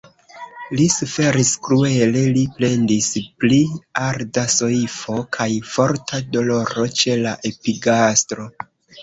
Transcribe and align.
Li 0.77 0.85
suferis 0.93 1.51
kruele; 1.67 2.23
li 2.37 2.45
plendis 2.55 3.09
pri 3.43 3.59
arda 4.07 4.47
soifo 4.55 5.19
kaj 5.39 5.49
forta 5.75 6.23
doloro 6.39 6.89
ĉe 7.03 7.21
la 7.29 7.37
epigastro. 7.53 8.51